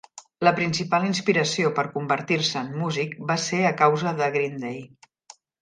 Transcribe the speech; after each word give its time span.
La 0.45 0.53
principal 0.59 1.05
inspiració 1.09 1.71
per 1.79 1.83
convertir-se 1.99 2.57
en 2.63 2.73
músic 2.79 3.15
va 3.33 3.39
ser 3.47 3.63
a 3.71 3.75
causa 3.83 4.19
de 4.23 4.35
Green 4.39 4.61
Day. 4.69 4.85